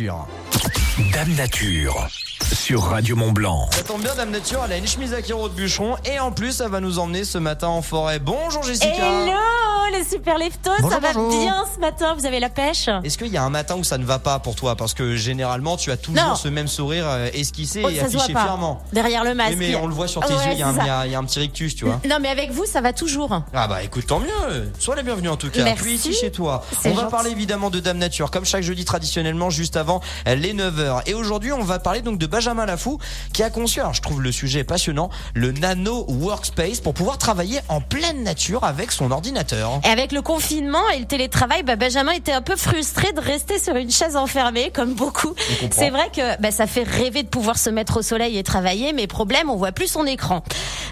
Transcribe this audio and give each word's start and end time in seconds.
Dame 0.00 1.34
Nature 1.36 2.06
sur 2.52 2.82
Radio 2.82 3.16
Mont 3.16 3.32
Blanc. 3.32 3.68
Ça 3.72 3.82
tombe 3.82 4.00
bien, 4.00 4.14
Dame 4.14 4.30
Nature, 4.30 4.62
elle 4.64 4.74
a 4.74 4.76
une 4.76 4.86
chemise 4.86 5.12
à 5.12 5.22
carreaux 5.22 5.48
de 5.48 5.54
bûcheron 5.54 5.96
et 6.04 6.20
en 6.20 6.30
plus, 6.30 6.60
elle 6.60 6.70
va 6.70 6.78
nous 6.78 7.00
emmener 7.00 7.24
ce 7.24 7.38
matin 7.38 7.66
en 7.66 7.82
forêt. 7.82 8.20
Bonjour 8.20 8.62
Jessica 8.62 8.94
Hello 8.94 9.57
les 9.92 10.04
super 10.04 10.38
leftos, 10.38 10.70
Bonjour, 10.80 10.90
ça 10.92 11.00
va 11.00 11.12
bonjour. 11.14 11.40
bien 11.40 11.64
ce 11.74 11.80
matin, 11.80 12.14
vous 12.18 12.26
avez 12.26 12.40
la 12.40 12.50
pêche? 12.50 12.88
Est-ce 13.04 13.16
qu'il 13.16 13.28
y 13.28 13.36
a 13.36 13.42
un 13.42 13.50
matin 13.50 13.76
où 13.76 13.84
ça 13.84 13.96
ne 13.98 14.04
va 14.04 14.18
pas 14.18 14.38
pour 14.38 14.54
toi? 14.54 14.76
Parce 14.76 14.92
que 14.94 15.16
généralement, 15.16 15.76
tu 15.76 15.90
as 15.90 15.96
toujours 15.96 16.22
Non. 16.22 16.34
ce 16.36 16.48
même 16.48 16.68
sourire 16.68 17.04
euh, 17.08 17.28
esquissé 17.32 17.82
Oh, 17.84 17.88
et 17.88 17.98
affiché 18.00 18.26
fièrement. 18.32 18.82
Derrière 18.92 19.24
le 19.24 19.34
masque. 19.34 19.54
Mais 19.56 19.74
on 19.76 19.86
le 19.86 19.94
voit 19.94 20.08
sur 20.08 20.22
tes 20.24 20.34
Ouais, 20.34 20.46
yeux, 20.48 20.52
il 20.52 20.58
y, 20.58 20.62
a 20.62 20.68
un- 20.68 21.06
y 21.06 21.14
a- 21.14 21.22
petit 21.22 21.38
rictus, 21.40 21.74
tu 21.74 21.84
vois. 21.84 22.00
Non 22.08 22.18
mais 22.20 22.28
avec 22.28 22.50
vous 22.52 22.64
ça 22.66 22.80
va 22.80 22.92
toujours. 22.92 23.40
Ah 23.54 23.66
bah 23.68 23.82
écoute, 23.82 24.06
tant 24.06 24.20
mieux. 24.20 24.70
Sois 24.78 24.94
la 24.96 25.02
bienvenue 25.02 25.28
en 25.28 25.36
tout 25.36 25.50
cas. 25.50 25.64
Merci. 25.64 25.82
Puis 25.82 25.94
ici 25.94 26.12
chez 26.14 26.30
toi. 26.30 26.64
On 26.84 26.90
va 26.92 27.04
parler 27.04 27.30
évidemment 27.30 27.70
de 27.70 27.80
Dame 27.80 27.98
Nature, 27.98 28.30
comme 28.30 28.44
chaque 28.44 28.62
jeudi 28.62 28.84
traditionnellement, 28.84 29.50
juste 29.50 29.76
avant 29.76 30.00
les 30.26 30.52
9h. 30.54 31.02
Et 31.06 31.14
aujourd'hui, 31.14 31.52
on 31.52 31.62
va 31.64 31.78
parler 31.78 32.02
donc 32.02 32.18
de 32.18 32.26
Benjamin 32.26 32.66
Lafou, 32.66 32.98
qui 33.32 33.42
a 33.42 33.50
conçu, 33.50 33.80
alors 33.80 33.94
je 33.94 34.02
trouve 34.02 34.20
le 34.22 34.32
sujet 34.32 34.64
passionnant, 34.64 35.10
le 35.34 35.52
Nano 35.52 36.04
Workspace 36.08 36.80
pour 36.80 36.94
pouvoir 36.94 37.18
travailler 37.18 37.60
en 37.68 37.80
pleine 37.80 38.22
nature 38.22 38.64
avec 38.64 38.92
son 38.92 39.10
ordinateur. 39.10 39.77
Et 39.84 39.88
avec 39.88 40.12
le 40.12 40.22
confinement 40.22 40.88
et 40.94 40.98
le 40.98 41.06
télétravail, 41.06 41.62
bah, 41.62 41.76
Benjamin 41.76 42.12
était 42.12 42.32
un 42.32 42.42
peu 42.42 42.56
frustré 42.56 43.12
de 43.12 43.20
rester 43.20 43.58
sur 43.58 43.76
une 43.76 43.90
chaise 43.90 44.16
enfermée, 44.16 44.70
comme 44.72 44.94
beaucoup. 44.94 45.34
C'est 45.70 45.90
vrai 45.90 46.10
que 46.14 46.40
bah, 46.40 46.50
ça 46.50 46.66
fait 46.66 46.82
rêver 46.82 47.22
de 47.22 47.28
pouvoir 47.28 47.58
se 47.58 47.70
mettre 47.70 47.98
au 47.98 48.02
soleil 48.02 48.38
et 48.38 48.42
travailler, 48.42 48.92
mais 48.92 49.06
problème, 49.06 49.50
on 49.50 49.56
voit 49.56 49.72
plus 49.72 49.88
son 49.88 50.06
écran. 50.06 50.42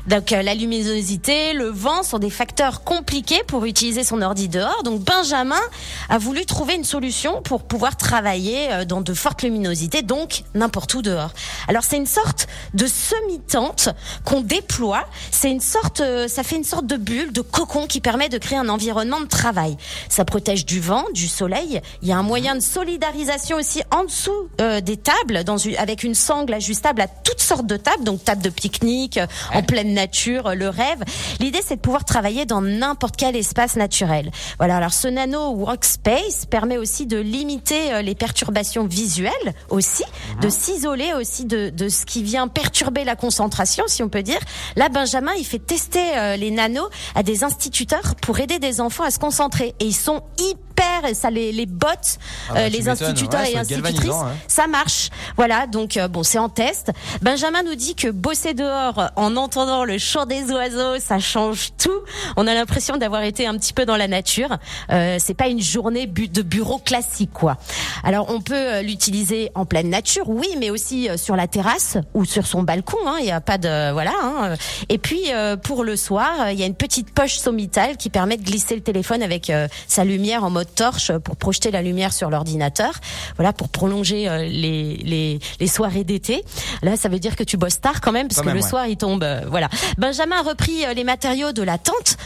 Donc 0.07 0.33
euh, 0.33 0.43
la 0.43 0.55
luminosité, 0.55 1.53
le 1.53 1.69
vent 1.69 2.03
sont 2.03 2.19
des 2.19 2.31
facteurs 2.31 2.85
compliqués 2.85 3.43
pour 3.47 3.65
utiliser 3.65 4.05
son 4.05 4.23
ordi 4.23 4.49
dehors. 4.49 4.83
Donc 4.85 5.01
Benjamin 5.01 5.61
a 6.09 6.19
voulu 6.19 6.47
trouver 6.47 6.75
une 6.75 6.85
solution 6.85 7.43
pour 7.43 7.65
pouvoir 7.65 7.97
travailler 7.97 8.73
euh, 8.73 8.85
dans 8.85 9.01
de 9.01 9.15
fortes 9.15 9.43
luminosités, 9.43 10.03
donc 10.03 10.45
n'importe 10.55 10.95
où 10.95 11.03
dehors. 11.03 11.33
Alors 11.69 11.83
c'est 11.83 11.97
une 11.97 12.07
sorte 12.07 12.47
de 12.75 12.87
semi-tente 12.87 13.89
qu'on 14.25 14.41
déploie. 14.41 15.07
C'est 15.31 15.51
une 15.51 15.61
sorte, 15.61 16.01
euh, 16.01 16.29
ça 16.29 16.43
fait 16.43 16.57
une 16.57 16.65
sorte 16.65 16.87
de 16.87 16.97
bulle, 16.97 17.33
de 17.33 17.41
cocon 17.41 17.87
qui 17.87 18.01
permet 18.01 18.29
de 18.29 18.39
créer 18.39 18.59
un 18.59 18.69
environnement 18.77 19.21
de 19.21 19.27
travail. 19.27 19.77
Ça 20.11 20.27
protège 20.27 20.67
du 20.67 20.81
vent, 20.81 21.05
du 21.15 21.29
soleil. 21.29 21.81
Il 22.03 22.09
y 22.09 22.13
a 22.13 22.19
un 22.19 22.23
moyen 22.23 22.55
de 22.55 22.61
solidarisation 22.61 23.57
aussi 23.57 23.83
en 23.91 24.05
dessous 24.05 24.51
euh, 24.61 24.83
des 24.83 24.99
tables, 24.99 25.45
dans 25.45 25.57
une, 25.57 25.77
avec 25.77 26.05
une 26.05 26.15
sangle 26.15 26.53
ajustable 26.53 27.01
à 27.01 27.09
toutes 27.09 27.41
sortes 27.41 27.67
de 27.67 27.79
tables, 27.79 28.05
donc 28.05 28.23
table 28.23 28.43
de 28.43 28.51
pique-nique, 28.51 29.17
euh, 29.17 29.27
en 29.55 29.63
pleine 29.63 29.95
nature, 29.95 30.49
euh, 30.49 30.55
le 30.55 30.69
rêve. 30.69 31.03
L'idée 31.41 31.61
c'est 31.65 31.77
de 31.77 31.81
pouvoir 31.81 32.05
travailler 32.05 32.45
dans 32.45 32.61
n'importe 32.61 33.17
quel 33.17 33.35
espace 33.35 33.77
naturel. 33.77 34.31
Voilà. 34.59 34.77
Alors 34.77 34.93
ce 34.93 35.09
nano 35.09 35.53
workspace 35.53 36.45
permet 36.45 36.77
aussi 36.77 37.07
de 37.07 37.17
limiter 37.17 38.03
les 38.03 38.15
perturbations 38.15 38.87
visuelles 38.87 39.55
aussi, 39.71 40.05
de 40.43 40.51
s'isoler 40.51 41.15
aussi 41.15 41.47
de, 41.47 41.71
de 41.71 41.89
ce 41.89 42.05
qui 42.05 42.23
vient 42.23 42.47
perturber 42.47 43.05
la 43.05 43.17
concentration, 43.17 43.85
si 43.87 44.03
on 44.03 44.11
peut 44.11 44.23
dire. 44.23 44.41
Là, 44.77 44.91
Benjamin, 44.91 45.33
il 45.39 45.45
fait 45.45 45.65
tester 45.65 46.37
les 46.37 46.51
nanos 46.51 46.89
à 47.15 47.23
des 47.23 47.43
instituteurs 47.43 48.15
pour 48.21 48.39
aider 48.41 48.59
des 48.59 48.66
enfants 48.81 49.05
à 49.05 49.11
se 49.11 49.19
concentrer. 49.19 49.75
Et 49.81 49.87
ils 49.87 49.95
sont 49.95 50.23
hyper, 50.39 51.15
ça 51.15 51.31
les, 51.31 51.53
les 51.53 51.67
bottes, 51.67 52.19
Ah 52.51 52.55
bah, 52.55 52.61
euh, 52.61 52.69
les 52.69 52.89
instituteurs 52.89 53.41
Ouais, 53.41 53.53
et 53.53 53.59
institutrices, 53.59 54.11
hein. 54.11 54.33
ça 54.47 54.67
marche. 54.67 55.09
Voilà, 55.37 55.67
donc 55.67 55.97
euh, 55.97 56.07
bon, 56.09 56.23
c'est 56.23 56.39
en 56.39 56.49
test. 56.49 56.91
Benjamin 57.23 57.63
nous 57.63 57.75
dit 57.75 57.95
que 57.95 58.09
bosser 58.09 58.55
dehors 58.55 59.11
en 59.17 59.37
entendant 59.37 59.85
le 59.85 59.97
chant 59.99 60.27
des 60.27 60.45
oiseaux, 60.53 60.99
ça 61.01 61.19
change 61.19 61.71
tout. 61.79 61.91
On 62.37 62.47
a 62.47 62.55
l'impression 62.55 62.97
d'avoir 62.99 63.23
été 63.23 63.47
un 63.47 63.57
petit 63.57 63.73
peu 63.73 63.85
dans 63.87 63.97
la 63.97 64.07
nature. 64.09 64.59
Euh, 64.91 65.17
c'est 65.19 65.35
pas 65.35 65.49
une 65.49 65.61
journée 65.63 66.07
bu- 66.07 66.29
de 66.29 66.43
bureau 66.43 66.79
classique, 66.79 67.31
quoi. 67.33 67.57
Alors 68.05 68.27
on 68.31 68.41
peut 68.41 68.81
l'utiliser 68.83 69.51
en 69.55 69.65
pleine 69.65 69.89
nature, 69.91 70.29
oui, 70.29 70.49
mais 70.59 70.71
aussi 70.71 71.09
sur 71.17 71.37
la 71.37 71.47
terrasse 71.49 71.97
ou 72.15 72.25
sur 72.25 72.47
son 72.47 72.63
balcon. 72.63 72.99
hein. 73.07 73.17
Il 73.21 73.25
n'y 73.25 73.33
a 73.33 73.41
pas 73.41 73.59
de 73.59 73.93
voilà. 73.93 74.13
hein. 74.23 74.55
Et 74.89 74.99
puis 74.99 75.23
pour 75.63 75.85
le 75.85 75.97
soir, 75.97 76.51
il 76.51 76.59
y 76.59 76.63
a 76.63 76.67
une 76.67 76.75
petite 76.75 77.13
poche 77.15 77.37
sommitale 77.37 77.97
qui 77.97 78.11
permet 78.11 78.37
de 78.37 78.43
glisser 78.45 78.56
le 78.75 78.81
téléphone 78.81 79.23
avec 79.23 79.51
euh, 79.51 79.69
sa 79.87 80.05
lumière 80.05 80.45
en 80.45 80.51
mode 80.51 80.73
torche 80.75 81.13
pour 81.19 81.37
projeter 81.37 81.71
la 81.71 81.83
lumière 81.83 82.13
sur 82.13 82.31
l'ordinateur. 82.31 82.93
Voilà, 83.37 83.53
pour 83.53 83.69
prolonger 83.69 84.29
euh, 84.29 84.43
les, 84.45 84.97
les 85.05 85.39
les 85.61 85.67
soirées 85.67 86.05
d'été. 86.05 86.43
Là, 86.83 86.97
ça 86.97 87.09
veut 87.09 87.19
dire 87.19 87.37
que 87.37 87.45
tu 87.45 87.57
bosses 87.57 87.81
tard 87.81 88.01
quand 88.01 88.13
même, 88.13 88.29
parce 88.29 88.37
Quand 88.39 88.43
que 88.43 88.47
même, 88.49 88.57
le 88.57 88.63
ouais. 88.63 88.69
soir 88.69 88.87
il 88.87 88.97
tombe. 88.97 89.23
euh, 89.23 89.43
voilà. 89.49 89.69
Benjamin 89.99 90.39
a 90.39 90.43
repris 90.43 90.85
les 90.95 91.05
matériaux 91.05 91.53
de 91.53 91.63
la 91.63 91.79
tente, 91.79 92.17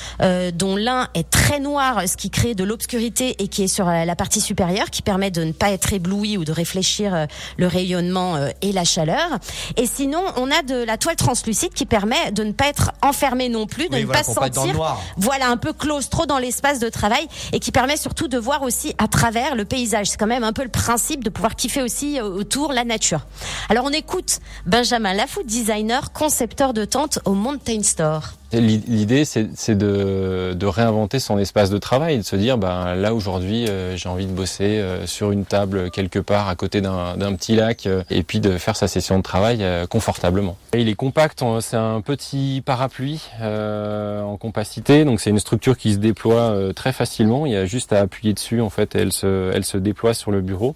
dont 0.54 0.76
l'un 0.76 1.08
est 1.14 1.28
très 1.28 1.58
noir, 1.60 2.02
ce 2.08 2.16
qui 2.16 2.30
crée 2.30 2.54
de 2.54 2.64
l'obscurité 2.64 3.36
et 3.42 3.48
qui 3.48 3.64
est 3.64 3.68
sur 3.68 3.86
la 3.86 4.16
partie 4.16 4.40
supérieure, 4.40 4.90
qui 4.90 5.02
permet 5.02 5.30
de 5.30 5.44
ne 5.44 5.52
pas 5.52 5.70
être 5.70 5.92
ébloui 5.92 6.36
ou 6.36 6.44
de 6.44 6.52
réfléchir 6.52 7.26
le 7.56 7.66
rayonnement 7.66 8.36
et 8.62 8.72
la 8.72 8.84
chaleur. 8.84 9.38
Et 9.76 9.86
sinon, 9.86 10.22
on 10.36 10.50
a 10.50 10.62
de 10.62 10.74
la 10.84 10.96
toile 10.98 11.16
translucide 11.16 11.72
qui 11.74 11.86
permet 11.86 12.32
de 12.32 12.44
ne 12.44 12.52
pas 12.52 12.68
être 12.68 12.92
enfermé 13.02 13.48
non 13.48 13.66
plus, 13.66 13.88
de 13.88 13.94
Oui, 13.94 14.00
ne 14.02 14.06
voilà, 14.06 14.20
pas 14.20 14.24
pour 14.24 14.34
pas 14.36 14.46
être 14.46 14.54
dans 14.54 14.62
le 14.62 14.68
sentir 14.68 14.76
noir. 14.78 15.00
voilà 15.16 15.48
un 15.48 15.56
peu 15.56 15.72
claustro 16.10 16.26
dans 16.26 16.38
l'espace 16.38 16.78
de 16.78 16.88
travail 16.88 17.26
et 17.52 17.60
qui 17.60 17.72
permet 17.72 17.96
surtout 17.96 18.28
de 18.28 18.38
voir 18.38 18.62
aussi 18.62 18.94
à 18.98 19.08
travers 19.08 19.54
le 19.54 19.64
paysage. 19.64 20.08
C'est 20.08 20.16
quand 20.18 20.26
même 20.26 20.44
un 20.44 20.52
peu 20.52 20.62
le 20.62 20.68
principe 20.68 21.24
de 21.24 21.30
pouvoir 21.30 21.56
kiffer 21.56 21.82
aussi 21.82 22.18
euh, 22.18 22.24
autour 22.24 22.72
la 22.72 22.84
nature. 22.84 23.26
Alors 23.68 23.84
on 23.84 23.92
écoute 23.92 24.40
Benjamin 24.66 25.14
Lafoot, 25.14 25.46
designer, 25.46 26.12
concepteur 26.12 26.74
de 26.74 26.84
tentes 26.84 27.20
au 27.24 27.34
Mountain 27.34 27.82
Store. 27.82 28.39
L'idée, 28.52 29.24
c'est 29.24 29.74
de, 29.76 30.66
réinventer 30.66 31.20
son 31.20 31.38
espace 31.38 31.70
de 31.70 31.78
travail, 31.78 32.18
de 32.18 32.22
se 32.22 32.36
dire, 32.36 32.58
ben, 32.58 32.94
là 32.96 33.14
aujourd'hui, 33.14 33.68
euh, 33.68 33.96
j'ai 33.96 34.08
envie 34.08 34.26
de 34.26 34.32
bosser 34.32 34.78
euh, 34.78 35.06
sur 35.06 35.30
une 35.30 35.44
table 35.44 35.90
quelque 35.90 36.18
part 36.18 36.48
à 36.48 36.56
côté 36.56 36.80
d'un 36.80 37.34
petit 37.34 37.54
lac, 37.54 37.86
euh, 37.86 38.02
et 38.10 38.22
puis 38.22 38.40
de 38.40 38.58
faire 38.58 38.76
sa 38.76 38.88
session 38.88 39.18
de 39.18 39.22
travail 39.22 39.64
confortablement. 39.88 40.56
Il 40.74 40.88
est 40.88 40.94
compact, 40.94 41.42
on- 41.42 41.60
c'est 41.60 41.76
un 41.76 42.00
petit 42.00 42.62
parapluie 42.64 43.22
en 43.40 44.36
compacité, 44.36 45.04
donc 45.04 45.20
c'est 45.20 45.30
une 45.30 45.38
structure 45.38 45.76
qui 45.76 45.92
se 45.94 45.98
déploie 45.98 46.56
très 46.74 46.92
facilement. 46.92 47.46
Il 47.46 47.52
y 47.52 47.56
a 47.56 47.66
juste 47.66 47.92
à 47.92 48.00
appuyer 48.00 48.34
dessus, 48.34 48.60
en 48.60 48.70
fait, 48.70 48.94
elle 48.94 49.12
se, 49.12 49.76
déploie 49.76 50.14
sur 50.14 50.30
le 50.30 50.40
bureau. 50.40 50.74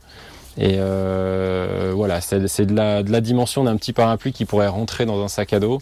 Et 0.58 0.78
voilà, 1.92 2.20
c'est 2.20 2.66
de 2.66 2.74
la 3.12 3.20
dimension 3.20 3.64
d'un 3.64 3.76
petit 3.76 3.92
parapluie 3.92 4.32
qui 4.32 4.44
pourrait 4.44 4.68
rentrer 4.68 5.06
dans 5.06 5.22
un 5.22 5.28
sac 5.28 5.52
à 5.52 5.60
dos. 5.60 5.80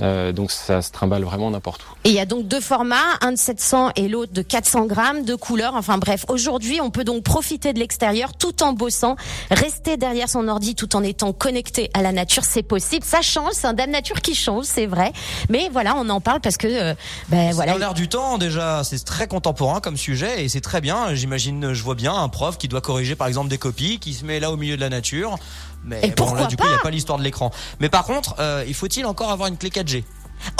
Euh, 0.00 0.32
donc 0.32 0.50
ça 0.50 0.82
se 0.82 0.90
trimballe 0.90 1.24
vraiment 1.24 1.50
n'importe 1.50 1.82
où. 1.82 1.86
Et 2.04 2.10
il 2.10 2.14
y 2.14 2.20
a 2.20 2.26
donc 2.26 2.48
deux 2.48 2.60
formats, 2.60 2.96
un 3.20 3.32
de 3.32 3.36
700 3.36 3.90
et 3.96 4.08
l'autre 4.08 4.32
de 4.32 4.42
400 4.42 4.86
grammes, 4.86 5.24
deux 5.24 5.36
couleurs. 5.36 5.74
Enfin 5.76 5.98
bref, 5.98 6.24
aujourd'hui, 6.28 6.80
on 6.80 6.90
peut 6.90 7.04
donc 7.04 7.22
profiter 7.22 7.72
de 7.72 7.78
l'extérieur 7.78 8.34
tout 8.34 8.62
en 8.62 8.72
bossant, 8.72 9.16
rester 9.50 9.96
derrière 9.96 10.28
son 10.28 10.48
ordi 10.48 10.74
tout 10.74 10.96
en 10.96 11.02
étant 11.02 11.32
connecté 11.32 11.90
à 11.94 12.02
la 12.02 12.12
nature. 12.12 12.44
C'est 12.44 12.62
possible, 12.62 13.04
ça 13.04 13.22
change, 13.22 13.52
c'est 13.52 13.66
un 13.66 13.74
dame 13.74 13.90
nature 13.90 14.20
qui 14.20 14.34
change, 14.34 14.64
c'est 14.64 14.86
vrai. 14.86 15.12
Mais 15.48 15.68
voilà, 15.72 15.94
on 15.96 16.08
en 16.08 16.20
parle 16.20 16.40
parce 16.40 16.56
que, 16.56 16.66
euh, 16.66 16.94
ben 17.28 17.48
C'est 17.48 17.54
voilà. 17.54 17.78
l'air 17.78 17.94
du 17.94 18.08
temps 18.08 18.38
déjà, 18.38 18.82
c'est 18.84 19.04
très 19.04 19.26
contemporain 19.28 19.80
comme 19.80 19.96
sujet 19.96 20.44
et 20.44 20.48
c'est 20.48 20.60
très 20.60 20.80
bien. 20.80 21.14
J'imagine, 21.14 21.72
je 21.72 21.82
vois 21.82 21.94
bien 21.94 22.14
un 22.14 22.28
prof 22.28 22.58
qui 22.58 22.68
doit 22.68 22.80
corriger 22.80 23.14
par 23.14 23.26
exemple 23.28 23.48
des 23.48 23.58
copies, 23.58 23.98
qui 23.98 24.14
se 24.14 24.24
met 24.24 24.40
là 24.40 24.50
au 24.50 24.56
milieu 24.56 24.76
de 24.76 24.80
la 24.80 24.88
nature. 24.88 25.36
Mais 25.84 25.98
Et 26.04 26.08
bon, 26.08 26.14
pourquoi 26.14 26.42
là 26.42 26.46
du 26.46 26.56
coup, 26.56 26.64
il 26.66 26.70
n'y 26.70 26.76
a 26.76 26.78
pas 26.78 26.90
l'histoire 26.90 27.18
de 27.18 27.24
l'écran. 27.24 27.50
Mais 27.80 27.88
par 27.88 28.04
contre, 28.04 28.36
euh, 28.38 28.64
il 28.68 28.74
faut-il 28.74 29.04
encore 29.04 29.30
avoir 29.32 29.48
une 29.48 29.56
clé 29.56 29.68
4G 29.82 30.04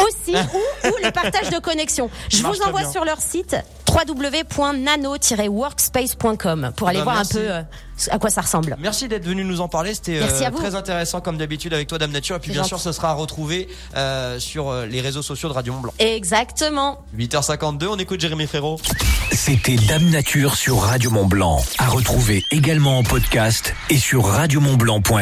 aussi 0.04 0.32
ou, 0.36 0.88
ou 0.88 0.92
le 1.02 1.10
partage 1.10 1.50
de 1.50 1.58
connexion. 1.58 2.08
Je 2.30 2.40
vous 2.44 2.62
envoie 2.62 2.84
sur 2.88 3.04
leur 3.04 3.20
site 3.20 3.56
www.nano-workspace.com 3.88 6.72
pour 6.76 6.86
aller 6.88 6.98
Ben, 6.98 7.04
voir 7.04 7.16
merci. 7.16 7.38
un 7.38 7.40
peu 7.40 7.50
euh, 7.50 7.62
à 8.10 8.18
quoi 8.18 8.30
ça 8.30 8.40
ressemble. 8.40 8.76
Merci 8.80 9.06
d'être 9.08 9.26
venu 9.26 9.44
nous 9.44 9.60
en 9.60 9.68
parler, 9.68 9.92
c'était 9.94 10.20
euh, 10.22 10.50
très 10.50 10.74
intéressant 10.76 11.20
comme 11.20 11.36
d'habitude 11.36 11.74
avec 11.74 11.88
toi 11.88 11.98
Dame 11.98 12.12
Nature 12.12 12.36
et 12.36 12.38
puis 12.38 12.52
bien 12.52 12.60
gentil. 12.62 12.68
sûr 12.70 12.80
ce 12.80 12.92
sera 12.92 13.10
à 13.10 13.14
retrouver 13.14 13.68
euh, 13.96 14.38
sur 14.38 14.68
euh, 14.70 14.86
les 14.86 15.00
réseaux 15.00 15.22
sociaux 15.22 15.48
de 15.48 15.54
Radio 15.54 15.72
Mont 15.74 15.80
Blanc. 15.80 15.92
Exactement. 15.98 17.04
8h52, 17.16 17.86
on 17.88 17.98
écoute 17.98 18.20
Jérémy 18.20 18.46
Frérot. 18.46 18.78
C'était 19.32 19.74
Dame 19.76 20.08
Nature 20.10 20.54
sur 20.56 20.80
Radio 20.80 21.10
Mont 21.10 21.26
Blanc. 21.26 21.60
À 21.78 21.88
retrouver 21.88 22.44
également 22.50 22.98
en 22.98 23.02
podcast 23.02 23.74
et 23.90 23.98
sur 23.98 24.24
radiomontblanc.fr. 24.26 25.12